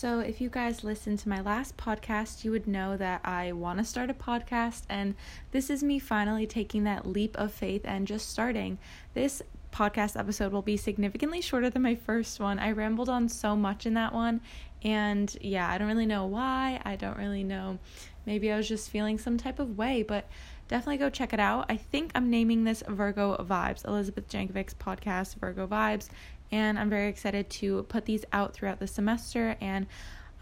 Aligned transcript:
So, 0.00 0.20
if 0.20 0.40
you 0.40 0.48
guys 0.48 0.82
listened 0.82 1.18
to 1.18 1.28
my 1.28 1.42
last 1.42 1.76
podcast, 1.76 2.42
you 2.42 2.52
would 2.52 2.66
know 2.66 2.96
that 2.96 3.20
I 3.22 3.52
want 3.52 3.80
to 3.80 3.84
start 3.84 4.08
a 4.08 4.14
podcast, 4.14 4.84
and 4.88 5.14
this 5.50 5.68
is 5.68 5.82
me 5.82 5.98
finally 5.98 6.46
taking 6.46 6.84
that 6.84 7.04
leap 7.04 7.36
of 7.36 7.52
faith 7.52 7.82
and 7.84 8.06
just 8.06 8.30
starting. 8.30 8.78
This 9.12 9.42
podcast 9.74 10.18
episode 10.18 10.52
will 10.52 10.62
be 10.62 10.78
significantly 10.78 11.42
shorter 11.42 11.68
than 11.68 11.82
my 11.82 11.96
first 11.96 12.40
one. 12.40 12.58
I 12.58 12.72
rambled 12.72 13.10
on 13.10 13.28
so 13.28 13.54
much 13.54 13.84
in 13.84 13.92
that 13.92 14.14
one, 14.14 14.40
and 14.82 15.36
yeah, 15.42 15.68
I 15.68 15.76
don't 15.76 15.88
really 15.88 16.06
know 16.06 16.24
why. 16.24 16.80
I 16.82 16.96
don't 16.96 17.18
really 17.18 17.44
know. 17.44 17.78
Maybe 18.24 18.50
I 18.50 18.56
was 18.56 18.68
just 18.68 18.88
feeling 18.88 19.18
some 19.18 19.36
type 19.36 19.58
of 19.58 19.76
way, 19.76 20.02
but 20.02 20.30
definitely 20.68 20.96
go 20.96 21.10
check 21.10 21.34
it 21.34 21.40
out. 21.40 21.66
I 21.68 21.76
think 21.76 22.12
I'm 22.14 22.30
naming 22.30 22.64
this 22.64 22.82
Virgo 22.88 23.36
Vibes, 23.46 23.86
Elizabeth 23.86 24.30
Jankovic's 24.30 24.72
podcast, 24.72 25.34
Virgo 25.36 25.66
Vibes 25.66 26.08
and 26.52 26.78
I'm 26.78 26.90
very 26.90 27.08
excited 27.08 27.50
to 27.50 27.84
put 27.84 28.04
these 28.04 28.24
out 28.32 28.54
throughout 28.54 28.80
the 28.80 28.86
semester 28.86 29.56
and 29.60 29.86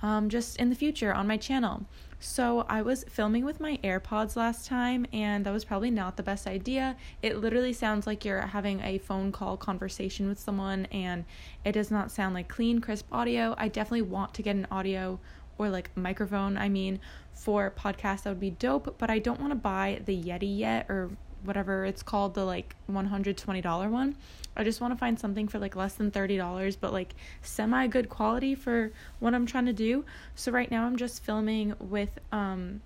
um, 0.03 0.29
just 0.29 0.57
in 0.59 0.71
the 0.71 0.77
future 0.77 1.13
on 1.13 1.27
my 1.27 1.37
channel. 1.37 1.87
So, 2.21 2.67
I 2.69 2.83
was 2.83 3.05
filming 3.05 3.45
with 3.45 3.61
my 3.61 3.79
AirPods 3.85 4.35
last 4.35 4.67
time, 4.67 5.07
and 5.13 5.47
that 5.47 5.53
was 5.53 5.65
probably 5.65 5.91
not 5.91 6.17
the 6.17 6.25
best 6.25 6.49
idea. 6.49 6.97
It 7.23 7.39
literally 7.39 7.73
sounds 7.73 8.09
like 8.09 8.25
you're 8.25 8.41
having 8.41 8.81
a 8.81 8.99
phone 8.99 9.31
call 9.31 9.57
conversation 9.57 10.29
with 10.29 10.41
someone, 10.41 10.87
and 10.87 11.25
it 11.65 11.73
does 11.73 11.93
not 11.93 12.11
sound 12.11 12.35
like 12.35 12.49
clean, 12.49 12.81
crisp 12.81 13.07
audio. 13.13 13.55
I 13.57 13.69
definitely 13.69 14.03
want 14.03 14.35
to 14.35 14.43
get 14.43 14.57
an 14.57 14.67
audio 14.69 15.21
or 15.59 15.69
like 15.69 15.97
microphone, 15.97 16.57
I 16.57 16.69
mean, 16.69 17.01
for 17.35 17.73
podcasts 17.77 18.25
that 18.25 18.31
would 18.31 18.41
be 18.41 18.51
dope, 18.51 18.97
but 18.99 19.11
I 19.11 19.19
don't 19.19 19.41
want 19.41 19.53
to 19.53 19.59
buy 19.59 20.01
the 20.05 20.21
Yeti 20.21 20.59
yet 20.59 20.87
or 20.89 21.11
whatever 21.45 21.85
it's 21.85 22.03
called, 22.03 22.35
the 22.35 22.45
like 22.45 22.75
$120 22.91 23.91
one. 23.91 24.17
I 24.57 24.65
just 24.65 24.81
want 24.81 24.93
to 24.93 24.99
find 24.99 25.19
something 25.19 25.47
for 25.47 25.59
like 25.59 25.77
less 25.77 25.95
than 25.95 26.11
$30, 26.11 26.77
but 26.81 26.93
like 26.93 27.15
semi 27.43 27.87
good 27.87 28.09
quality 28.09 28.55
for 28.55 28.93
what 29.21 29.35
I'm 29.35 29.47
trying 29.47 29.67
to 29.67 29.73
do. 29.73 30.05
So 30.35 30.51
right 30.51 30.71
now 30.71 30.85
I'm 30.85 30.97
just 30.97 31.23
filming 31.23 31.75
with 31.79 32.19
um 32.33 32.81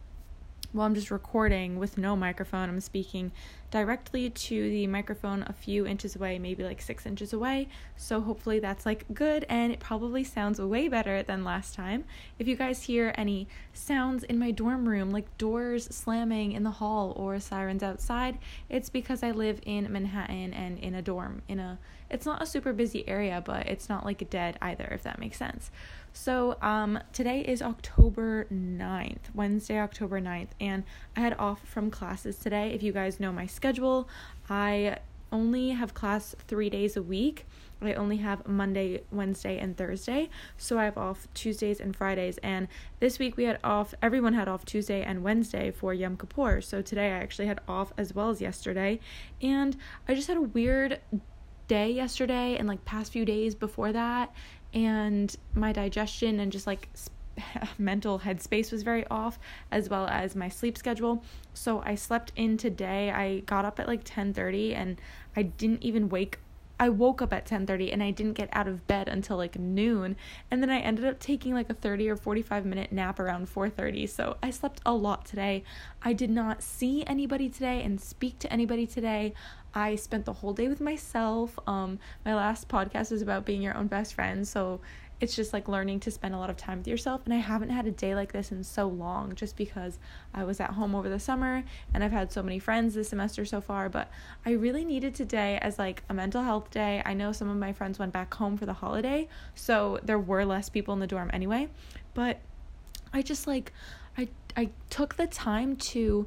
well, 0.75 0.87
I'm 0.87 0.95
just 0.95 1.11
recording 1.11 1.79
with 1.79 1.99
no 1.99 2.17
microphone. 2.17 2.71
I'm 2.71 2.81
speaking 2.81 3.31
directly 3.71 4.31
to 4.31 4.71
the 4.71 4.87
microphone 4.87 5.45
a 5.47 5.53
few 5.53 5.87
inches 5.87 6.17
away, 6.17 6.39
maybe 6.39 6.65
like 6.65 6.81
six 6.81 7.05
inches 7.05 7.33
away. 7.33 7.69
So 7.97 8.21
hopefully 8.21 8.59
that's 8.59 8.87
like 8.87 9.05
good 9.13 9.45
and 9.49 9.73
it 9.73 9.81
probably 9.81 10.25
sounds 10.25 10.61
way 10.61 10.89
better 10.89 11.23
than 11.23 11.45
last 11.45 11.75
time. 11.75 12.05
If 12.39 12.49
you 12.49 12.57
guys 12.57 12.83
hear 12.83 13.15
any 13.17 13.49
sounds 13.75 14.25
in 14.25 14.39
my 14.39 14.51
dorm 14.51 14.89
room, 14.89 15.11
like 15.11 15.37
doors 15.37 15.85
slamming 15.95 16.53
in 16.53 16.63
the 16.63 16.71
hall 16.71 17.13
or 17.17 17.39
sirens 17.39 17.83
outside, 17.83 18.39
it's 18.71 18.89
because 18.89 19.23
I 19.23 19.31
live 19.31 19.61
in 19.65 19.93
Manhattan 19.93 20.55
and 20.55 20.79
in 20.79 20.95
a 20.95 21.03
dorm. 21.03 21.43
In 21.49 21.59
a, 21.59 21.79
it's 22.11 22.27
not 22.27 22.43
a 22.43 22.47
super 22.47 22.73
busy 22.73 23.07
area, 23.07 23.43
but 23.45 23.67
it's 23.67 23.89
not 23.89 24.05
like 24.05 24.29
dead 24.31 24.59
either, 24.63 24.89
if 24.93 25.03
that 25.03 25.19
makes 25.19 25.39
sense. 25.39 25.71
So, 26.15 26.59
um, 26.61 26.99
today 27.13 27.41
is 27.41 27.63
October 27.63 28.47
9th, 28.53 29.35
Wednesday, 29.35 29.81
October 29.81 30.21
9th, 30.21 30.51
and 30.61 30.85
I 31.17 31.21
had 31.21 31.35
off 31.39 31.67
from 31.67 31.91
classes 31.91 32.37
today. 32.37 32.73
If 32.75 32.83
you 32.83 32.93
guys 32.93 33.19
know 33.19 33.33
my 33.33 33.47
schedule, 33.47 34.09
I 34.51 34.99
only 35.33 35.71
have 35.71 35.95
class 35.95 36.37
three 36.47 36.69
days 36.69 36.99
a 36.99 37.03
week. 37.03 37.47
I 37.81 37.95
only 37.95 38.19
have 38.19 38.47
Monday, 38.47 39.03
Wednesday, 39.11 39.59
and 39.59 39.75
Thursday. 39.75 40.29
So 40.59 40.79
I 40.79 40.85
have 40.85 40.99
off 40.99 41.27
Tuesdays 41.33 41.81
and 41.81 41.97
Fridays. 41.97 42.39
And 42.39 42.69
this 43.01 43.19
week 43.19 43.39
we 43.39 43.45
had 43.45 43.59
off, 43.65 43.95
everyone 44.03 44.35
had 44.35 44.49
off 44.49 44.67
Tuesday 44.67 45.03
and 45.03 45.25
Wednesday 45.25 45.71
for 45.71 45.95
Yom 45.95 46.19
Kippur. 46.19 46.61
So 46.61 46.83
today 46.83 47.07
I 47.07 47.17
actually 47.17 47.47
had 47.47 47.61
off 47.67 47.93
as 47.97 48.15
well 48.15 48.29
as 48.29 48.41
yesterday. 48.41 49.01
And 49.41 49.77
I 50.07 50.15
just 50.15 50.29
had 50.29 50.37
a 50.37 50.43
weird 50.43 51.01
day 51.67 51.91
yesterday 51.91 52.57
and 52.57 52.69
like 52.69 52.85
past 52.85 53.13
few 53.13 53.25
days 53.25 53.55
before 53.55 53.93
that 53.93 54.33
and 54.75 55.35
my 55.55 55.73
digestion 55.73 56.41
and 56.41 56.51
just 56.53 56.67
like 56.67 56.89
mental 57.79 58.21
headspace 58.21 58.71
was 58.71 58.83
very 58.83 59.07
off 59.09 59.39
as 59.71 59.89
well 59.89 60.07
as 60.07 60.37
my 60.37 60.49
sleep 60.49 60.77
schedule. 60.77 61.23
So 61.55 61.83
i 61.85 61.95
slept 61.95 62.33
in 62.37 62.57
today. 62.57 63.11
I 63.11 63.41
got 63.41 63.65
up 63.65 63.81
at 63.81 63.89
like 63.89 64.05
10:30 64.05 64.75
and 64.75 65.01
i 65.37 65.43
didn't 65.43 65.83
even 65.83 66.09
wake 66.09 66.39
I 66.79 66.89
woke 66.89 67.23
up 67.23 67.33
at 67.33 67.47
10:30 67.47 67.93
and 67.93 68.03
I 68.03 68.11
didn't 68.11 68.35
get 68.35 68.49
out 68.53 68.69
of 68.69 68.87
bed 68.87 69.09
until 69.09 69.37
like 69.37 69.59
noon 69.59 70.17
and 70.51 70.63
then 70.63 70.71
I 70.71 70.79
ended 70.81 71.05
up 71.05 71.21
taking 71.21 71.55
like 71.55 71.71
a 71.71 71.75
30 71.75 72.09
or 72.09 72.17
45 72.17 72.65
minute 72.65 72.93
nap 72.93 73.21
around 73.21 73.49
4:30 73.49 74.09
so 74.09 74.37
I 74.43 74.51
slept 74.51 74.81
a 74.85 74.95
lot 74.95 75.25
today. 75.25 75.65
I 76.03 76.13
did 76.13 76.31
not 76.31 76.63
see 76.63 77.05
anybody 77.07 77.49
today 77.49 77.83
and 77.83 78.01
speak 78.01 78.39
to 78.41 78.53
anybody 78.53 78.87
today. 78.87 79.35
I 79.75 79.97
spent 79.97 80.25
the 80.27 80.35
whole 80.35 80.53
day 80.53 80.69
with 80.69 80.81
myself. 80.81 81.59
Um 81.67 81.99
my 82.25 82.35
last 82.35 82.69
podcast 82.69 83.11
was 83.11 83.23
about 83.23 83.47
being 83.47 83.63
your 83.63 83.77
own 83.77 83.87
best 83.87 84.15
friend 84.15 84.47
so 84.47 84.81
it's 85.23 85.37
just 85.37 85.53
like 85.53 85.69
learning 85.69 86.01
to 86.01 86.11
spend 86.11 86.35
a 86.35 86.39
lot 86.39 86.51
of 86.51 86.57
time 86.57 86.79
with 86.79 86.89
yourself 86.89 87.21
and 87.25 87.33
i 87.33 87.37
haven't 87.37 87.71
had 87.71 87.87
a 87.87 87.93
day 87.93 88.13
like 88.13 88.33
this 88.33 88.51
in 88.51 88.63
so 88.65 88.89
long 88.89 89.33
just 89.37 89.57
because 89.57 90.01
i 90.35 90.43
was 90.43 90.59
at 90.59 90.71
home 90.71 90.97
over 90.97 91.09
the 91.09 91.19
summer 91.19 91.63
and 91.95 92.03
i've 92.03 92.11
had 92.11 92.33
so 92.33 92.43
many 92.43 92.59
friends 92.59 92.95
this 92.95 93.09
semester 93.09 93.45
so 93.45 93.61
far 93.61 93.89
but 93.89 94.11
i 94.45 94.51
really 94.51 94.85
needed 94.85 95.15
today 95.15 95.61
as 95.63 95.79
like 95.79 96.03
a 96.09 96.15
mental 96.15 96.43
health 96.43 96.71
day. 96.71 97.01
I 97.07 97.15
know 97.15 97.31
some 97.31 97.49
of 97.49 97.57
my 97.57 97.73
friends 97.73 97.99
went 98.01 98.13
back 98.13 98.35
home 98.35 98.57
for 98.57 98.67
the 98.67 98.73
holiday 98.73 99.29
so 99.55 100.01
there 100.03 100.19
were 100.19 100.45
less 100.45 100.69
people 100.69 100.93
in 100.93 100.99
the 100.99 101.07
dorm 101.07 101.31
anyway 101.33 101.69
but 102.15 102.41
i 103.13 103.23
just 103.23 103.47
like 103.47 103.73
i 104.19 104.29
i 104.57 104.71
took 104.91 105.15
the 105.15 105.29
time 105.29 105.77
to 105.77 106.27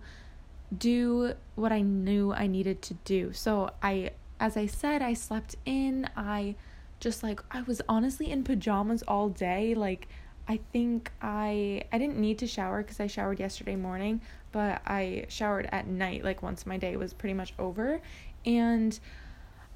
do 0.75 1.33
what 1.55 1.73
i 1.73 1.81
knew 1.81 2.31
i 2.31 2.47
needed 2.47 2.81
to 2.81 2.93
do. 3.05 3.33
So 3.33 3.71
i 3.83 4.11
as 4.39 4.55
i 4.57 4.65
said 4.65 5.01
i 5.01 5.13
slept 5.13 5.55
in 5.65 6.09
i 6.15 6.55
just 6.99 7.23
like 7.23 7.41
I 7.51 7.61
was 7.63 7.81
honestly 7.87 8.31
in 8.31 8.43
pajamas 8.43 9.03
all 9.07 9.29
day. 9.29 9.75
Like 9.75 10.07
I 10.47 10.59
think 10.71 11.11
I 11.21 11.83
I 11.91 11.97
didn't 11.97 12.17
need 12.17 12.39
to 12.39 12.47
shower 12.47 12.83
cuz 12.83 12.99
I 12.99 13.07
showered 13.07 13.39
yesterday 13.39 13.75
morning, 13.75 14.21
but 14.51 14.81
I 14.85 15.25
showered 15.29 15.67
at 15.71 15.87
night 15.87 16.23
like 16.23 16.41
once 16.41 16.65
my 16.65 16.77
day 16.77 16.95
was 16.97 17.13
pretty 17.13 17.33
much 17.33 17.53
over 17.59 18.01
and 18.45 18.99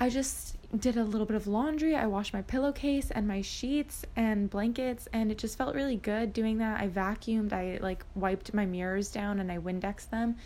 I 0.02 0.10
just 0.10 0.56
did 0.80 0.96
a 0.96 1.04
little 1.04 1.26
bit 1.26 1.36
of 1.36 1.46
laundry. 1.46 1.96
I 1.96 2.06
washed 2.06 2.34
my 2.34 2.42
pillowcase 2.44 3.12
and 3.12 3.28
my 3.28 3.42
sheets 3.42 4.06
and 4.16 4.50
blankets 4.50 5.10
and 5.12 5.32
it 5.32 5.38
just 5.38 5.58
felt 5.58 5.76
really 5.76 5.98
good 5.98 6.32
doing 6.32 6.60
that. 6.60 6.80
I 6.80 6.88
vacuumed, 6.88 7.52
I 7.52 7.80
like 7.82 8.06
wiped 8.16 8.54
my 8.54 8.66
mirrors 8.66 9.12
down 9.12 9.40
and 9.40 9.52
I 9.52 9.58
Windexed 9.58 10.10
them 10.10 10.38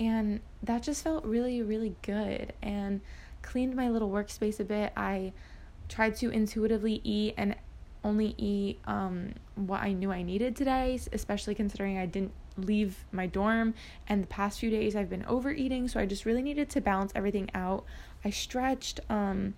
and 0.00 0.40
that 0.62 0.82
just 0.82 1.04
felt 1.04 1.24
really 1.24 1.62
really 1.62 1.94
good 2.02 2.52
and 2.62 3.00
cleaned 3.42 3.76
my 3.76 3.90
little 3.90 4.10
workspace 4.10 4.60
a 4.60 4.64
bit. 4.64 4.92
I 4.96 5.32
tried 5.88 6.16
to 6.16 6.30
intuitively 6.30 7.00
eat 7.04 7.34
and 7.36 7.56
only 8.04 8.34
eat 8.36 8.80
um, 8.86 9.34
what 9.54 9.82
I 9.82 9.92
knew 9.92 10.10
I 10.10 10.22
needed 10.22 10.56
today, 10.56 10.98
especially 11.12 11.54
considering 11.54 11.98
I 11.98 12.06
didn't 12.06 12.32
leave 12.56 13.04
my 13.12 13.26
dorm 13.26 13.74
and 14.08 14.22
the 14.22 14.26
past 14.26 14.60
few 14.60 14.70
days 14.70 14.94
I've 14.96 15.08
been 15.08 15.24
overeating, 15.26 15.88
so 15.88 16.00
I 16.00 16.06
just 16.06 16.26
really 16.26 16.42
needed 16.42 16.68
to 16.70 16.80
balance 16.80 17.12
everything 17.14 17.48
out. 17.54 17.84
I 18.24 18.30
stretched, 18.30 19.00
um, 19.08 19.54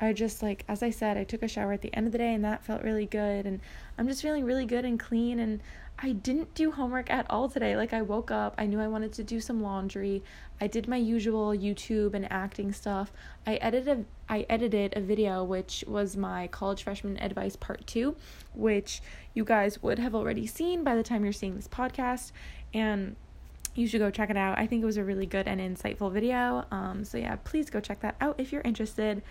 I 0.00 0.12
just 0.12 0.42
like 0.42 0.64
as 0.68 0.82
I 0.82 0.90
said, 0.90 1.16
I 1.16 1.24
took 1.24 1.42
a 1.42 1.48
shower 1.48 1.72
at 1.72 1.82
the 1.82 1.94
end 1.94 2.06
of 2.06 2.12
the 2.12 2.18
day 2.18 2.34
and 2.34 2.44
that 2.44 2.64
felt 2.64 2.82
really 2.82 3.06
good 3.06 3.46
and 3.46 3.60
I'm 3.98 4.06
just 4.06 4.22
feeling 4.22 4.44
really 4.44 4.66
good 4.66 4.84
and 4.84 5.00
clean 5.00 5.38
and 5.40 5.60
I 5.98 6.12
didn't 6.12 6.54
do 6.54 6.70
homework 6.72 7.10
at 7.10 7.26
all 7.30 7.48
today. 7.48 7.74
Like 7.74 7.94
I 7.94 8.02
woke 8.02 8.30
up, 8.30 8.54
I 8.58 8.66
knew 8.66 8.78
I 8.80 8.88
wanted 8.88 9.14
to 9.14 9.24
do 9.24 9.40
some 9.40 9.62
laundry. 9.62 10.22
I 10.60 10.66
did 10.66 10.88
my 10.88 10.98
usual 10.98 11.56
YouTube 11.56 12.12
and 12.12 12.30
acting 12.30 12.72
stuff. 12.72 13.12
I 13.46 13.54
edited 13.54 14.04
I 14.28 14.44
edited 14.50 14.94
a 14.96 15.00
video 15.00 15.42
which 15.42 15.84
was 15.86 16.16
my 16.16 16.48
college 16.48 16.82
freshman 16.82 17.16
advice 17.18 17.56
part 17.56 17.86
2, 17.86 18.14
which 18.54 19.00
you 19.32 19.44
guys 19.44 19.82
would 19.82 19.98
have 19.98 20.14
already 20.14 20.46
seen 20.46 20.84
by 20.84 20.94
the 20.94 21.02
time 21.02 21.24
you're 21.24 21.32
seeing 21.32 21.56
this 21.56 21.68
podcast 21.68 22.32
and 22.74 23.16
you 23.74 23.86
should 23.86 24.00
go 24.00 24.10
check 24.10 24.28
it 24.28 24.36
out. 24.36 24.58
I 24.58 24.66
think 24.66 24.82
it 24.82 24.86
was 24.86 24.96
a 24.98 25.04
really 25.04 25.26
good 25.26 25.48
and 25.48 25.60
insightful 25.60 26.12
video. 26.12 26.66
Um 26.70 27.04
so 27.04 27.16
yeah, 27.16 27.36
please 27.36 27.70
go 27.70 27.80
check 27.80 28.00
that 28.00 28.16
out 28.20 28.38
if 28.38 28.52
you're 28.52 28.62
interested. 28.62 29.22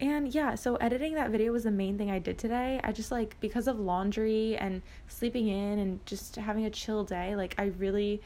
And 0.00 0.32
yeah, 0.32 0.54
so 0.54 0.76
editing 0.76 1.14
that 1.14 1.30
video 1.30 1.52
was 1.52 1.64
the 1.64 1.72
main 1.72 1.98
thing 1.98 2.10
I 2.10 2.20
did 2.20 2.38
today. 2.38 2.80
I 2.84 2.92
just 2.92 3.10
like 3.10 3.38
because 3.40 3.66
of 3.66 3.80
laundry 3.80 4.56
and 4.56 4.82
sleeping 5.08 5.48
in 5.48 5.78
and 5.80 6.06
just 6.06 6.36
having 6.36 6.64
a 6.64 6.70
chill 6.70 7.02
day, 7.02 7.34
like 7.34 7.56
I 7.58 7.72
really 7.78 8.22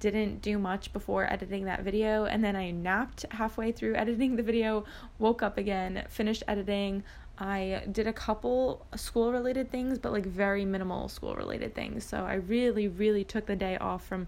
didn't 0.00 0.42
do 0.42 0.58
much 0.58 0.92
before 0.92 1.32
editing 1.32 1.64
that 1.64 1.80
video 1.80 2.26
and 2.26 2.44
then 2.44 2.56
I 2.56 2.72
napped 2.72 3.24
halfway 3.30 3.72
through 3.72 3.94
editing 3.94 4.36
the 4.36 4.42
video, 4.42 4.84
woke 5.18 5.42
up 5.42 5.56
again, 5.56 6.04
finished 6.10 6.42
editing. 6.46 7.02
I 7.38 7.84
did 7.90 8.06
a 8.06 8.12
couple 8.12 8.84
school 8.94 9.32
related 9.32 9.70
things, 9.70 9.98
but 9.98 10.12
like 10.12 10.26
very 10.26 10.66
minimal 10.66 11.08
school 11.08 11.34
related 11.36 11.74
things. 11.74 12.04
So 12.04 12.18
I 12.18 12.34
really 12.34 12.86
really 12.86 13.24
took 13.24 13.46
the 13.46 13.56
day 13.56 13.78
off 13.78 14.06
from 14.06 14.26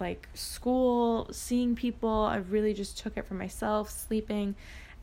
like 0.00 0.28
school, 0.34 1.28
seeing 1.32 1.74
people. 1.74 2.24
I 2.24 2.36
really 2.36 2.74
just 2.74 2.98
took 2.98 3.16
it 3.16 3.26
for 3.26 3.34
myself, 3.34 3.90
sleeping 3.90 4.54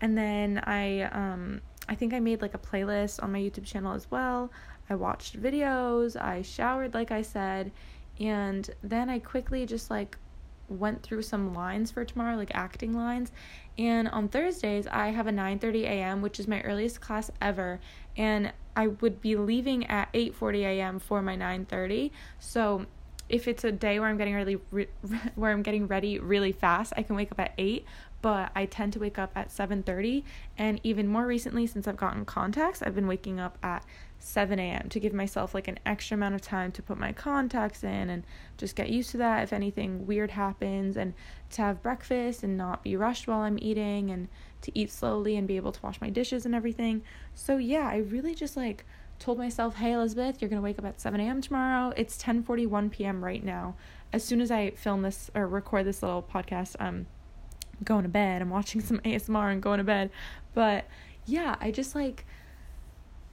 and 0.01 0.17
then 0.17 0.59
I 0.65 1.01
um 1.01 1.61
I 1.87 1.95
think 1.95 2.13
I 2.13 2.19
made 2.19 2.41
like 2.41 2.53
a 2.53 2.59
playlist 2.59 3.21
on 3.21 3.31
my 3.31 3.39
YouTube 3.39 3.65
channel 3.65 3.93
as 3.93 4.09
well. 4.09 4.51
I 4.89 4.95
watched 4.95 5.41
videos, 5.41 6.19
I 6.19 6.41
showered 6.41 6.93
like 6.93 7.11
I 7.11 7.21
said, 7.21 7.71
and 8.19 8.69
then 8.83 9.09
I 9.09 9.19
quickly 9.19 9.65
just 9.65 9.89
like 9.89 10.17
went 10.67 11.03
through 11.03 11.21
some 11.21 11.53
lines 11.53 11.91
for 11.91 12.03
tomorrow, 12.03 12.35
like 12.35 12.49
acting 12.55 12.93
lines. 12.93 13.31
And 13.77 14.07
on 14.07 14.29
Thursdays, 14.29 14.87
I 14.87 15.09
have 15.09 15.27
a 15.27 15.31
9:30 15.31 15.83
a.m., 15.83 16.21
which 16.21 16.39
is 16.39 16.47
my 16.47 16.61
earliest 16.61 17.01
class 17.01 17.29
ever, 17.41 17.79
and 18.17 18.51
I 18.75 18.87
would 18.87 19.21
be 19.21 19.35
leaving 19.35 19.85
at 19.87 20.11
8:40 20.13 20.61
a.m. 20.63 20.99
for 20.99 21.21
my 21.21 21.35
9:30. 21.35 22.11
So 22.39 22.85
if 23.27 23.47
it's 23.47 23.63
a 23.63 23.71
day 23.71 23.99
where 23.99 24.07
I'm 24.07 24.17
getting 24.17 24.35
really 24.35 24.57
re- 24.71 24.87
where 25.35 25.51
I'm 25.51 25.63
getting 25.63 25.87
ready 25.87 26.19
really 26.19 26.51
fast, 26.51 26.93
I 26.95 27.03
can 27.03 27.15
wake 27.15 27.31
up 27.31 27.39
at 27.39 27.53
8, 27.57 27.85
but 28.21 28.51
I 28.55 28.65
tend 28.65 28.93
to 28.93 28.99
wake 28.99 29.17
up 29.17 29.31
at 29.35 29.49
7:30 29.49 30.23
and 30.57 30.79
even 30.83 31.07
more 31.07 31.25
recently 31.25 31.67
since 31.67 31.87
I've 31.87 31.97
gotten 31.97 32.25
contacts, 32.25 32.81
I've 32.81 32.95
been 32.95 33.07
waking 33.07 33.39
up 33.39 33.57
at 33.63 33.85
7 34.19 34.57
a.m. 34.59 34.89
to 34.89 34.99
give 34.99 35.13
myself 35.13 35.53
like 35.53 35.67
an 35.67 35.77
extra 35.85 36.15
amount 36.15 36.35
of 36.35 36.41
time 36.41 36.71
to 36.71 36.81
put 36.81 36.97
my 36.97 37.11
contacts 37.11 37.83
in 37.83 38.09
and 38.09 38.23
just 38.57 38.75
get 38.75 38.89
used 38.89 39.11
to 39.11 39.17
that 39.17 39.43
if 39.43 39.53
anything 39.53 40.07
weird 40.07 40.31
happens 40.31 40.97
and 40.97 41.13
to 41.51 41.61
have 41.61 41.83
breakfast 41.83 42.41
and 42.43 42.57
not 42.57 42.83
be 42.83 42.95
rushed 42.95 43.27
while 43.27 43.41
I'm 43.41 43.59
eating 43.61 44.09
and 44.09 44.27
to 44.61 44.71
eat 44.77 44.91
slowly 44.91 45.35
and 45.37 45.47
be 45.47 45.57
able 45.57 45.71
to 45.71 45.79
wash 45.83 46.01
my 46.01 46.09
dishes 46.09 46.45
and 46.45 46.55
everything. 46.55 47.03
So 47.35 47.57
yeah, 47.57 47.87
I 47.87 47.97
really 47.97 48.33
just 48.33 48.57
like 48.57 48.85
told 49.19 49.37
myself, 49.37 49.75
"Hey 49.75 49.93
Elizabeth, 49.93 50.41
you're 50.41 50.49
going 50.49 50.61
to 50.61 50.63
wake 50.63 50.79
up 50.79 50.85
at 50.85 50.99
7 50.99 51.19
a.m. 51.19 51.41
tomorrow. 51.41 51.93
It's 51.95 52.21
10:41 52.21 52.91
p.m. 52.91 53.23
right 53.23 53.43
now. 53.43 53.75
As 54.13 54.23
soon 54.23 54.41
as 54.41 54.51
I 54.51 54.71
film 54.71 55.01
this 55.01 55.29
or 55.35 55.47
record 55.47 55.85
this 55.85 56.01
little 56.01 56.23
podcast, 56.23 56.75
I'm 56.79 57.07
going 57.83 58.03
to 58.03 58.09
bed. 58.09 58.41
I'm 58.41 58.49
watching 58.49 58.81
some 58.81 58.99
ASMR 59.05 59.51
and 59.51 59.61
going 59.61 59.79
to 59.79 59.83
bed. 59.83 60.11
But 60.53 60.85
yeah, 61.25 61.55
I 61.59 61.71
just 61.71 61.95
like 61.95 62.25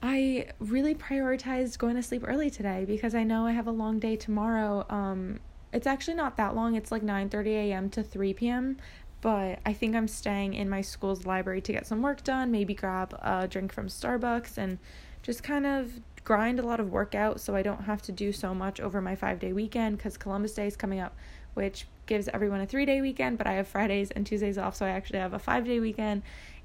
I 0.01 0.47
really 0.59 0.95
prioritized 0.95 1.77
going 1.77 1.95
to 1.95 2.03
sleep 2.03 2.23
early 2.27 2.49
today 2.49 2.83
because 2.85 3.15
I 3.15 3.23
know 3.23 3.45
I 3.47 3.53
have 3.53 3.67
a 3.67 3.71
long 3.71 3.99
day 3.99 4.17
tomorrow. 4.17 4.85
Um, 4.89 5.39
it's 5.71 5.87
actually 5.87 6.15
not 6.15 6.35
that 6.37 6.55
long. 6.55 6.75
It's 6.75 6.91
like 6.91 7.03
9:30 7.03 7.47
a.m. 7.47 7.89
to 7.91 8.03
3 8.03 8.33
p.m. 8.33 8.77
But 9.21 9.59
I 9.65 9.71
think 9.71 9.95
I'm 9.95 10.09
staying 10.09 10.53
in 10.53 10.69
my 10.69 10.81
school's 10.81 11.25
library 11.25 11.61
to 11.61 11.71
get 11.71 11.87
some 11.87 12.01
work 12.01 12.25
done, 12.25 12.51
maybe 12.51 12.73
grab 12.73 13.17
a 13.21 13.47
drink 13.47 13.71
from 13.71 13.87
Starbucks 13.87 14.57
and 14.57 14.79
just 15.23 15.41
kind 15.41 15.65
of 15.65 15.99
grind 16.23 16.59
a 16.59 16.63
lot 16.63 16.79
of 16.79 16.91
work 16.91 17.15
out 17.15 17.41
so 17.41 17.55
I 17.55 17.63
don't 17.63 17.83
have 17.83 18.01
to 18.03 18.11
do 18.11 18.31
so 18.31 18.53
much 18.53 18.79
over 18.79 19.01
my 19.01 19.15
5-day 19.15 19.51
weekend 19.51 19.99
cuz 19.99 20.15
Columbus 20.17 20.53
Day 20.53 20.67
is 20.67 20.77
coming 20.77 20.99
up, 20.99 21.15
which 21.55 21.87
gives 22.05 22.27
everyone 22.27 22.61
a 22.61 22.67
3-day 22.67 23.01
weekend, 23.01 23.37
but 23.37 23.47
I 23.47 23.53
have 23.53 23.67
Fridays 23.67 24.11
and 24.11 24.25
Tuesdays 24.25 24.57
off, 24.57 24.75
so 24.75 24.85
I 24.85 24.89
actually 24.89 25.19
have 25.19 25.33
a 25.33 25.39
5-day 25.39 25.79
weekend 25.79 26.21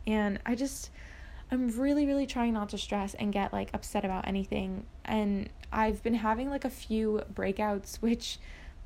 and 0.07 0.39
I 0.45 0.55
just 0.55 0.91
I'm 1.51 1.69
really, 1.69 2.05
really 2.05 2.27
trying 2.27 2.53
not 2.53 2.69
to 2.71 2.79
stress 2.79 3.15
and 3.15 3.33
get 3.33 3.53
like 3.55 3.71
upset 3.73 4.05
about 4.05 4.29
anything. 4.29 4.85
And 5.05 5.49
I've 5.73 6.03
been 6.03 6.15
having 6.15 6.51
like 6.51 6.67
a 6.67 6.71
few 6.71 7.23
breakouts, 7.33 7.97
which 7.97 8.39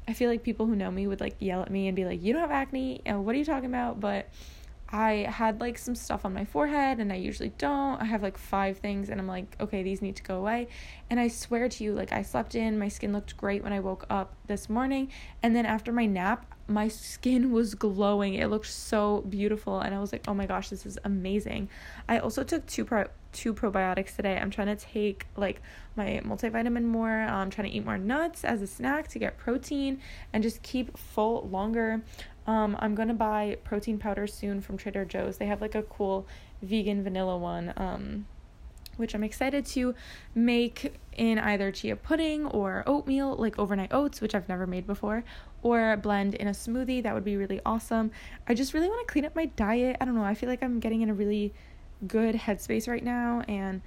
I 0.07 0.13
feel 0.13 0.31
like 0.31 0.43
people 0.43 0.67
who 0.67 0.77
know 0.77 0.91
me 0.91 1.07
would 1.07 1.21
like 1.21 1.35
yell 1.41 1.63
at 1.63 1.71
me 1.71 1.89
and 1.89 1.97
be 1.97 2.05
like, 2.05 2.23
You 2.23 2.33
don't 2.33 2.43
have 2.43 2.53
acne. 2.53 3.01
What 3.05 3.35
are 3.35 3.39
you 3.39 3.45
talking 3.45 3.69
about? 3.69 3.99
But 3.99 4.29
I 4.93 5.27
had 5.31 5.61
like 5.61 5.79
some 5.79 5.95
stuff 5.95 6.27
on 6.27 6.35
my 6.35 6.45
forehead 6.45 6.99
and 6.99 7.11
I 7.11 7.17
usually 7.17 7.53
don't. 7.57 8.01
I 8.01 8.05
have 8.05 8.23
like 8.23 8.37
five 8.37 8.77
things 8.77 9.09
and 9.09 9.19
I'm 9.19 9.27
like, 9.27 9.57
okay, 9.59 9.83
these 9.83 10.03
need 10.03 10.17
to 10.17 10.23
go 10.23 10.37
away. 10.37 10.69
And 11.09 11.19
I 11.19 11.29
swear 11.29 11.69
to 11.71 11.85
you, 11.85 11.95
like 11.95 12.13
I 12.13 12.21
slept 12.21 12.55
in, 12.55 12.79
my 12.79 12.89
skin 12.89 13.13
looked 13.13 13.37
great 13.39 13.63
when 13.63 13.73
I 13.73 13.81
woke 13.81 14.05
up 14.11 14.35
this 14.49 14.69
morning. 14.69 15.11
And 15.43 15.57
then 15.57 15.65
after 15.65 15.93
my 15.93 16.05
nap, 16.05 16.45
my 16.69 16.89
skin 16.89 17.53
was 17.53 17.75
glowing. 17.75 18.35
It 18.35 18.49
looked 18.49 18.67
so 18.67 19.23
beautiful 19.23 19.81
and 19.81 19.95
I 19.95 20.01
was 20.01 20.13
like, 20.13 20.25
"Oh 20.29 20.35
my 20.35 20.47
gosh, 20.47 20.69
this 20.69 20.87
is 20.87 20.99
amazing." 21.05 21.69
I 22.09 22.19
also 22.19 22.45
took 22.45 22.67
two 22.67 22.85
pro- 22.85 23.09
two 23.33 23.55
probiotics 23.55 24.15
today. 24.15 24.39
I'm 24.39 24.51
trying 24.51 24.69
to 24.69 24.77
take 24.77 25.27
like 25.37 25.61
my 25.97 26.21
multivitamin 26.25 26.85
more. 26.85 27.11
I'm 27.11 27.51
trying 27.51 27.69
to 27.71 27.77
eat 27.77 27.85
more 27.85 27.99
nuts 27.99 28.45
as 28.45 28.63
a 28.63 28.67
snack 28.67 29.09
to 29.09 29.19
get 29.19 29.39
protein 29.39 30.01
and 30.33 30.43
just 30.43 30.63
keep 30.63 30.97
full 30.97 31.49
longer. 31.49 32.03
Um, 32.47 32.77
I'm 32.81 32.95
gonna 32.95 33.15
buy 33.15 33.59
protein 33.65 33.99
powder 33.99 34.27
soon 34.27 34.61
from 34.61 34.77
Trader 34.77 35.05
Joe's. 35.05 35.39
They 35.39 35.47
have 35.47 35.61
like 35.61 35.75
a 35.75 35.83
cool 35.83 36.27
vegan 36.63 37.03
vanilla 37.03 37.37
one. 37.37 37.73
Um, 37.77 38.27
which 38.97 39.15
I'm 39.15 39.25
excited 39.25 39.65
to 39.67 39.95
make 40.35 40.95
in 41.17 41.39
either 41.39 41.73
chia 41.73 41.97
pudding 41.97 42.47
or 42.47 42.83
oatmeal, 42.87 43.35
like 43.37 43.59
overnight 43.59 43.93
oats, 43.93 44.21
which 44.21 44.35
I've 44.35 44.49
never 44.49 44.67
made 44.67 44.87
before, 44.87 45.25
or 45.63 45.97
blend 45.97 46.35
in 46.35 46.49
a 46.49 46.53
smoothie. 46.53 47.03
That 47.03 47.15
would 47.15 47.25
be 47.25 47.37
really 47.37 47.61
awesome. 47.65 48.11
I 48.47 48.55
just 48.55 48.75
really 48.75 48.89
want 48.89 49.07
to 49.07 49.13
clean 49.13 49.25
up 49.25 49.35
my 49.35 49.47
diet. 49.47 49.97
I 50.01 50.05
don't 50.05 50.15
know. 50.15 50.25
I 50.25 50.35
feel 50.35 50.49
like 50.49 50.63
I'm 50.63 50.81
getting 50.81 51.01
in 51.03 51.11
a 51.11 51.15
really 51.15 51.53
good 52.07 52.35
headspace 52.35 52.89
right 52.89 53.05
now, 53.05 53.43
and 53.49 53.81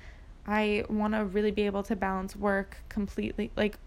I 0.47 0.85
want 0.89 1.13
to 1.13 1.25
really 1.25 1.51
be 1.51 1.63
able 1.65 1.83
to 1.83 1.95
balance 1.95 2.35
work 2.35 2.77
completely, 2.89 3.51
like 3.55 3.77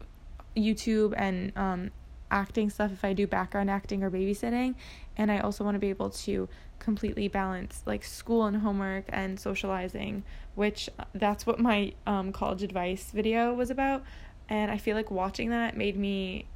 YouTube 0.56 1.14
and 1.16 1.52
um, 1.56 1.90
acting 2.30 2.70
stuff 2.70 2.92
if 2.92 3.04
I 3.04 3.12
do 3.12 3.26
background 3.26 3.70
acting 3.70 4.02
or 4.02 4.10
babysitting. 4.10 4.74
And 5.16 5.30
I 5.30 5.38
also 5.40 5.64
want 5.64 5.74
to 5.74 5.78
be 5.78 5.90
able 5.90 6.10
to 6.10 6.48
completely 6.78 7.28
balance 7.28 7.82
like 7.86 8.04
school 8.04 8.44
and 8.44 8.56
homework 8.56 9.04
and 9.08 9.38
socializing, 9.38 10.22
which 10.54 10.88
uh, 10.98 11.04
that's 11.14 11.46
what 11.46 11.58
my 11.58 11.92
um, 12.06 12.32
college 12.32 12.62
advice 12.62 13.10
video 13.10 13.54
was 13.54 13.70
about. 13.70 14.02
And 14.48 14.70
I 14.70 14.78
feel 14.78 14.96
like 14.96 15.10
watching 15.10 15.50
that 15.50 15.76
made 15.76 15.96
me 15.96 16.46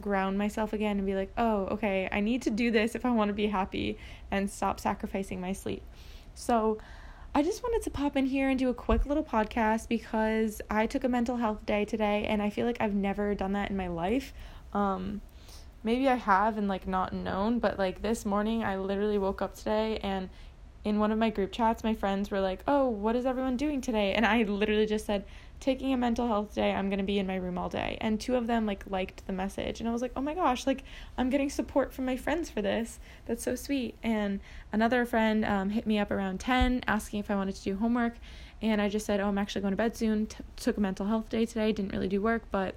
ground 0.00 0.36
myself 0.36 0.72
again 0.72 0.98
and 0.98 1.06
be 1.06 1.14
like, 1.14 1.32
oh, 1.38 1.66
okay, 1.66 2.08
I 2.12 2.20
need 2.20 2.42
to 2.42 2.50
do 2.50 2.70
this 2.70 2.94
if 2.94 3.06
I 3.06 3.10
want 3.10 3.28
to 3.28 3.34
be 3.34 3.46
happy 3.46 3.98
and 4.30 4.50
stop 4.50 4.78
sacrificing 4.80 5.40
my 5.40 5.52
sleep. 5.52 5.82
So, 6.34 6.78
I 7.36 7.42
just 7.42 7.62
wanted 7.62 7.82
to 7.82 7.90
pop 7.90 8.16
in 8.16 8.24
here 8.24 8.48
and 8.48 8.58
do 8.58 8.70
a 8.70 8.74
quick 8.74 9.04
little 9.04 9.22
podcast 9.22 9.88
because 9.88 10.62
I 10.70 10.86
took 10.86 11.04
a 11.04 11.08
mental 11.10 11.36
health 11.36 11.66
day 11.66 11.84
today 11.84 12.24
and 12.26 12.40
I 12.40 12.48
feel 12.48 12.64
like 12.64 12.78
I've 12.80 12.94
never 12.94 13.34
done 13.34 13.52
that 13.52 13.70
in 13.70 13.76
my 13.76 13.88
life. 13.88 14.32
Um, 14.76 15.22
maybe 15.82 16.06
I 16.06 16.16
have 16.16 16.58
and 16.58 16.68
like 16.68 16.86
not 16.86 17.14
known, 17.14 17.58
but 17.60 17.78
like 17.78 18.02
this 18.02 18.26
morning 18.26 18.62
I 18.62 18.76
literally 18.76 19.16
woke 19.16 19.40
up 19.40 19.54
today 19.54 19.98
and 20.02 20.28
in 20.84 21.00
one 21.00 21.10
of 21.10 21.18
my 21.18 21.30
group 21.30 21.50
chats 21.50 21.82
my 21.82 21.94
friends 21.94 22.30
were 22.30 22.40
like, 22.40 22.62
"Oh, 22.68 22.86
what 22.88 23.16
is 23.16 23.24
everyone 23.24 23.56
doing 23.56 23.80
today?" 23.80 24.12
And 24.12 24.26
I 24.26 24.42
literally 24.42 24.84
just 24.86 25.06
said, 25.06 25.24
"Taking 25.60 25.94
a 25.94 25.96
mental 25.96 26.28
health 26.28 26.54
day. 26.54 26.72
I'm 26.72 26.90
going 26.90 26.98
to 26.98 27.04
be 27.04 27.18
in 27.18 27.26
my 27.26 27.36
room 27.36 27.56
all 27.56 27.70
day." 27.70 27.96
And 28.02 28.20
two 28.20 28.36
of 28.36 28.46
them 28.46 28.66
like 28.66 28.84
liked 28.88 29.26
the 29.26 29.32
message 29.32 29.80
and 29.80 29.88
I 29.88 29.92
was 29.92 30.02
like, 30.02 30.12
"Oh 30.14 30.20
my 30.20 30.34
gosh, 30.34 30.66
like 30.66 30.84
I'm 31.16 31.30
getting 31.30 31.48
support 31.48 31.94
from 31.94 32.04
my 32.04 32.16
friends 32.18 32.50
for 32.50 32.60
this. 32.60 33.00
That's 33.24 33.42
so 33.42 33.54
sweet." 33.54 33.96
And 34.02 34.40
another 34.72 35.06
friend 35.06 35.44
um, 35.44 35.70
hit 35.70 35.86
me 35.86 35.98
up 35.98 36.10
around 36.10 36.38
10 36.40 36.84
asking 36.86 37.20
if 37.20 37.30
I 37.30 37.34
wanted 37.34 37.56
to 37.56 37.62
do 37.62 37.76
homework 37.76 38.14
and 38.60 38.80
I 38.82 38.88
just 38.90 39.06
said, 39.06 39.20
"Oh, 39.20 39.28
I'm 39.28 39.38
actually 39.38 39.62
going 39.62 39.72
to 39.72 39.76
bed 39.76 39.96
soon." 39.96 40.26
T- 40.26 40.44
took 40.56 40.76
a 40.76 40.80
mental 40.80 41.06
health 41.06 41.30
day 41.30 41.46
today. 41.46 41.72
Didn't 41.72 41.92
really 41.92 42.08
do 42.08 42.20
work, 42.20 42.42
but 42.50 42.74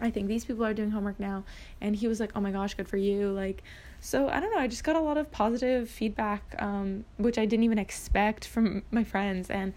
I 0.00 0.10
think 0.10 0.28
these 0.28 0.44
people 0.44 0.64
are 0.64 0.74
doing 0.74 0.90
homework 0.90 1.20
now. 1.20 1.44
And 1.80 1.94
he 1.94 2.08
was 2.08 2.20
like, 2.20 2.32
oh 2.34 2.40
my 2.40 2.50
gosh, 2.50 2.74
good 2.74 2.88
for 2.88 2.96
you. 2.96 3.30
Like, 3.30 3.62
so 4.00 4.28
I 4.28 4.40
don't 4.40 4.52
know. 4.52 4.58
I 4.58 4.66
just 4.66 4.84
got 4.84 4.96
a 4.96 5.00
lot 5.00 5.18
of 5.18 5.30
positive 5.30 5.88
feedback, 5.88 6.54
um, 6.58 7.04
which 7.18 7.38
I 7.38 7.44
didn't 7.44 7.64
even 7.64 7.78
expect 7.78 8.46
from 8.46 8.82
my 8.90 9.04
friends. 9.04 9.50
And 9.50 9.74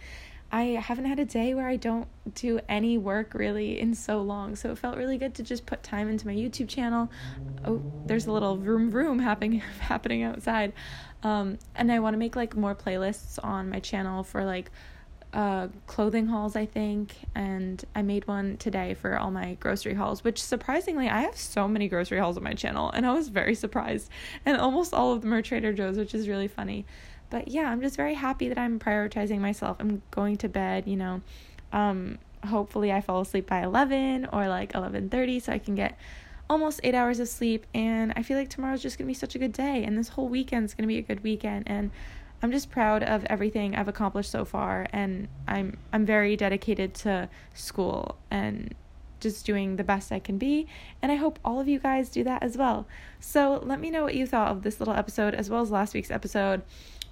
I 0.53 0.79
haven't 0.79 1.05
had 1.05 1.17
a 1.17 1.25
day 1.25 1.55
where 1.55 1.67
I 1.67 1.77
don't 1.77 2.07
do 2.35 2.59
any 2.69 2.99
work 2.99 3.33
really 3.33 3.79
in 3.79 3.95
so 3.95 4.21
long. 4.21 4.55
So 4.55 4.71
it 4.71 4.77
felt 4.77 4.97
really 4.97 5.17
good 5.17 5.33
to 5.35 5.43
just 5.43 5.65
put 5.65 5.81
time 5.81 6.07
into 6.07 6.27
my 6.27 6.33
YouTube 6.35 6.69
channel. 6.69 7.09
Oh, 7.65 7.81
there's 8.05 8.27
a 8.27 8.31
little 8.31 8.57
room 8.57 8.91
vroom 8.91 9.17
happening 9.17 9.59
happening 9.79 10.21
outside. 10.21 10.73
Um, 11.23 11.57
and 11.75 11.91
I 11.91 11.97
want 11.99 12.13
to 12.13 12.19
make 12.19 12.35
like 12.35 12.55
more 12.55 12.75
playlists 12.75 13.43
on 13.43 13.67
my 13.67 13.79
channel 13.79 14.23
for 14.23 14.45
like 14.45 14.69
uh, 15.33 15.67
clothing 15.87 16.27
hauls, 16.27 16.55
I 16.55 16.65
think, 16.65 17.15
and 17.33 17.83
I 17.95 18.03
made 18.03 18.27
one 18.27 18.57
today 18.57 18.93
for 18.93 19.17
all 19.17 19.31
my 19.31 19.55
grocery 19.55 19.95
hauls, 19.95 20.23
which 20.23 20.41
surprisingly, 20.41 21.09
I 21.09 21.21
have 21.21 21.35
so 21.35 21.67
many 21.67 21.87
grocery 21.87 22.19
hauls 22.19 22.37
on 22.37 22.43
my 22.43 22.53
channel, 22.53 22.91
and 22.91 23.05
I 23.05 23.13
was 23.13 23.29
very 23.29 23.55
surprised. 23.55 24.09
And 24.45 24.57
almost 24.57 24.93
all 24.93 25.11
of 25.11 25.21
them 25.21 25.33
are 25.33 25.41
Trader 25.41 25.73
Joe's, 25.73 25.97
which 25.97 26.13
is 26.13 26.27
really 26.27 26.47
funny. 26.47 26.85
But 27.31 27.47
yeah, 27.47 27.63
I'm 27.63 27.81
just 27.81 27.95
very 27.95 28.13
happy 28.13 28.47
that 28.49 28.59
I'm 28.59 28.77
prioritizing 28.77 29.39
myself. 29.39 29.77
I'm 29.79 30.03
going 30.11 30.37
to 30.37 30.49
bed, 30.49 30.87
you 30.87 30.97
know. 30.97 31.21
Um, 31.71 32.19
hopefully, 32.45 32.91
I 32.91 33.01
fall 33.01 33.21
asleep 33.21 33.47
by 33.47 33.63
11 33.63 34.27
or 34.31 34.47
like 34.47 34.73
11:30, 34.73 35.41
so 35.41 35.51
I 35.51 35.57
can 35.57 35.73
get 35.73 35.97
almost 36.47 36.79
eight 36.83 36.93
hours 36.93 37.19
of 37.19 37.27
sleep. 37.27 37.65
And 37.73 38.13
I 38.15 38.21
feel 38.21 38.37
like 38.37 38.49
tomorrow's 38.49 38.83
just 38.83 38.99
gonna 38.99 39.07
be 39.07 39.15
such 39.15 39.33
a 39.33 39.39
good 39.39 39.53
day, 39.53 39.83
and 39.83 39.97
this 39.97 40.09
whole 40.09 40.29
weekend's 40.29 40.75
gonna 40.75 40.87
be 40.87 40.99
a 40.99 41.01
good 41.01 41.23
weekend. 41.23 41.63
And 41.67 41.89
I'm 42.43 42.51
just 42.51 42.69
proud 42.69 43.03
of 43.03 43.23
everything 43.29 43.73
I've 43.73 43.87
accomplished 43.87 44.29
so 44.29 44.43
far 44.43 44.85
and 44.91 45.29
I'm 45.47 45.77
I'm 45.93 46.05
very 46.05 46.35
dedicated 46.35 46.93
to 46.95 47.29
school 47.53 48.17
and 48.29 48.75
just 49.21 49.45
doing 49.45 49.77
the 49.77 49.83
best 49.85 50.11
I 50.11 50.19
can 50.19 50.37
be 50.37 50.67
and 51.01 51.09
I 51.09 51.15
hope 51.15 51.39
all 51.45 51.61
of 51.61 51.69
you 51.69 51.79
guys 51.79 52.09
do 52.09 52.21
that 52.25 52.43
as 52.43 52.57
well. 52.57 52.85
So 53.21 53.61
let 53.63 53.79
me 53.79 53.89
know 53.89 54.03
what 54.03 54.15
you 54.15 54.27
thought 54.27 54.51
of 54.51 54.61
this 54.63 54.81
little 54.81 54.93
episode 54.93 55.33
as 55.33 55.49
well 55.49 55.61
as 55.61 55.71
last 55.71 55.93
week's 55.93 56.11
episode. 56.11 56.63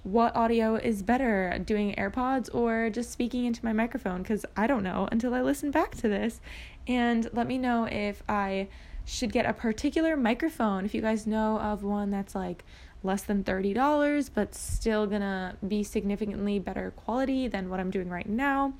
What 0.02 0.36
audio 0.36 0.74
is 0.74 1.02
better, 1.02 1.58
doing 1.64 1.94
AirPods 1.94 2.54
or 2.54 2.90
just 2.90 3.10
speaking 3.10 3.46
into 3.46 3.64
my 3.64 3.72
microphone 3.72 4.22
cuz 4.24 4.44
I 4.54 4.66
don't 4.66 4.82
know 4.82 5.08
until 5.10 5.32
I 5.32 5.40
listen 5.40 5.70
back 5.70 5.94
to 5.96 6.08
this. 6.08 6.42
And 6.86 7.30
let 7.32 7.46
me 7.46 7.56
know 7.56 7.84
if 7.84 8.22
I 8.28 8.68
should 9.06 9.32
get 9.32 9.46
a 9.46 9.52
particular 9.54 10.14
microphone 10.14 10.84
if 10.84 10.94
you 10.94 11.00
guys 11.00 11.26
know 11.26 11.58
of 11.58 11.82
one 11.82 12.10
that's 12.10 12.34
like 12.34 12.64
less 13.02 13.22
than 13.22 13.44
$30 13.44 14.30
but 14.34 14.54
still 14.54 15.06
gonna 15.06 15.56
be 15.66 15.82
significantly 15.82 16.58
better 16.58 16.92
quality 16.92 17.48
than 17.48 17.68
what 17.68 17.80
I'm 17.80 17.90
doing 17.90 18.08
right 18.08 18.28
now. 18.28 18.74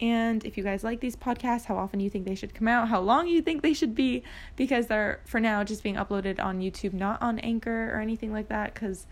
And 0.00 0.44
if 0.44 0.56
you 0.56 0.64
guys 0.64 0.82
like 0.82 1.00
these 1.00 1.16
podcasts, 1.16 1.64
how 1.66 1.76
often 1.76 2.00
you 2.00 2.10
think 2.10 2.26
they 2.26 2.34
should 2.34 2.54
come 2.54 2.66
out, 2.66 2.88
how 2.88 3.00
long 3.00 3.28
you 3.28 3.40
think 3.40 3.62
they 3.62 3.72
should 3.74 3.94
be, 3.94 4.24
because 4.56 4.88
they're 4.88 5.20
for 5.24 5.38
now 5.38 5.62
just 5.62 5.82
being 5.82 5.94
uploaded 5.94 6.42
on 6.42 6.60
YouTube, 6.60 6.92
not 6.92 7.22
on 7.22 7.38
Anchor 7.38 7.90
or 7.94 8.00
anything 8.00 8.32
like 8.32 8.48
that, 8.48 8.74
because 8.74 9.06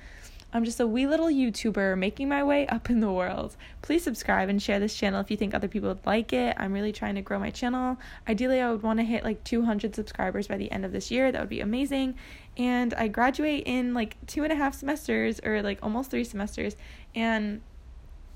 I'm 0.54 0.64
just 0.64 0.80
a 0.80 0.86
wee 0.86 1.06
little 1.06 1.28
YouTuber 1.28 1.96
making 1.96 2.28
my 2.28 2.42
way 2.42 2.66
up 2.66 2.90
in 2.90 3.00
the 3.00 3.10
world. 3.10 3.56
Please 3.80 4.04
subscribe 4.04 4.50
and 4.50 4.62
share 4.62 4.78
this 4.78 4.94
channel 4.94 5.20
if 5.20 5.30
you 5.30 5.36
think 5.36 5.54
other 5.54 5.68
people 5.68 5.88
would 5.88 6.04
like 6.04 6.34
it. 6.34 6.54
I'm 6.58 6.74
really 6.74 6.92
trying 6.92 7.14
to 7.14 7.22
grow 7.22 7.38
my 7.38 7.48
channel. 7.48 7.96
Ideally, 8.28 8.60
I 8.60 8.70
would 8.70 8.82
want 8.82 8.98
to 8.98 9.04
hit 9.04 9.24
like 9.24 9.42
200 9.44 9.94
subscribers 9.94 10.48
by 10.48 10.58
the 10.58 10.70
end 10.70 10.84
of 10.84 10.92
this 10.92 11.10
year. 11.10 11.32
That 11.32 11.40
would 11.40 11.48
be 11.48 11.60
amazing. 11.60 12.16
And 12.58 12.92
I 12.94 13.08
graduate 13.08 13.62
in 13.64 13.94
like 13.94 14.16
two 14.26 14.44
and 14.44 14.52
a 14.52 14.56
half 14.56 14.74
semesters 14.74 15.40
or 15.42 15.62
like 15.62 15.78
almost 15.82 16.10
three 16.10 16.24
semesters. 16.24 16.76
And 17.14 17.62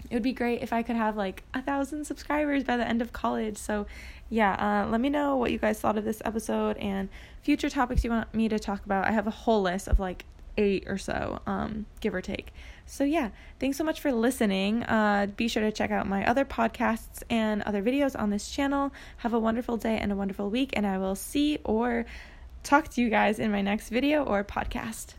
it 0.08 0.14
would 0.14 0.22
be 0.22 0.32
great 0.32 0.62
if 0.62 0.72
I 0.72 0.82
could 0.82 0.96
have 0.96 1.16
like 1.16 1.42
a 1.52 1.60
thousand 1.60 2.06
subscribers 2.06 2.64
by 2.64 2.78
the 2.78 2.88
end 2.88 3.02
of 3.02 3.12
college. 3.12 3.58
So, 3.58 3.86
yeah, 4.30 4.54
uh, 4.54 4.88
let 4.88 5.02
me 5.02 5.10
know 5.10 5.36
what 5.36 5.52
you 5.52 5.58
guys 5.58 5.80
thought 5.80 5.98
of 5.98 6.04
this 6.04 6.22
episode 6.24 6.78
and 6.78 7.10
future 7.42 7.68
topics 7.68 8.04
you 8.04 8.10
want 8.10 8.32
me 8.32 8.48
to 8.48 8.58
talk 8.58 8.86
about. 8.86 9.04
I 9.04 9.10
have 9.10 9.26
a 9.26 9.32
whole 9.32 9.60
list 9.60 9.86
of 9.86 10.00
like 10.00 10.24
eight 10.56 10.84
or 10.86 10.98
so, 10.98 11.40
um, 11.46 11.86
give 12.00 12.14
or 12.14 12.20
take. 12.20 12.52
So, 12.86 13.04
yeah, 13.04 13.30
thanks 13.58 13.76
so 13.76 13.84
much 13.84 14.00
for 14.00 14.12
listening. 14.12 14.84
Uh, 14.84 15.26
be 15.36 15.48
sure 15.48 15.62
to 15.62 15.72
check 15.72 15.90
out 15.90 16.06
my 16.06 16.26
other 16.26 16.44
podcasts 16.44 17.22
and 17.28 17.62
other 17.62 17.82
videos 17.82 18.18
on 18.18 18.30
this 18.30 18.48
channel. 18.48 18.92
Have 19.18 19.34
a 19.34 19.40
wonderful 19.40 19.76
day 19.76 19.98
and 19.98 20.12
a 20.12 20.16
wonderful 20.16 20.50
week, 20.50 20.70
and 20.74 20.86
I 20.86 20.98
will 20.98 21.16
see 21.16 21.58
or 21.64 22.06
talk 22.62 22.88
to 22.90 23.00
you 23.00 23.10
guys 23.10 23.38
in 23.38 23.50
my 23.50 23.62
next 23.62 23.88
video 23.88 24.22
or 24.24 24.44
podcast. 24.44 25.14